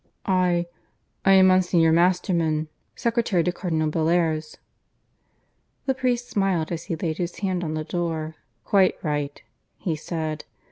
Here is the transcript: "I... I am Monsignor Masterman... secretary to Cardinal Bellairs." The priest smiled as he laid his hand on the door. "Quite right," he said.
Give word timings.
"I... 0.25 0.65
I 1.25 1.33
am 1.33 1.45
Monsignor 1.45 1.91
Masterman... 1.91 2.69
secretary 2.95 3.43
to 3.43 3.51
Cardinal 3.51 3.91
Bellairs." 3.91 4.57
The 5.85 5.93
priest 5.93 6.27
smiled 6.27 6.71
as 6.71 6.85
he 6.85 6.95
laid 6.95 7.19
his 7.19 7.35
hand 7.41 7.63
on 7.63 7.75
the 7.75 7.83
door. 7.83 8.35
"Quite 8.65 8.95
right," 9.03 9.39
he 9.77 9.95
said. 9.95 10.45